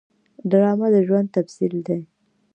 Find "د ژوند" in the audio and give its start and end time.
0.93-1.27